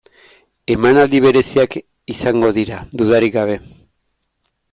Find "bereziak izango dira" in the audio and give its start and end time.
1.25-2.81